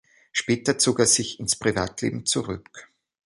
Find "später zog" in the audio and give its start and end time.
0.31-0.97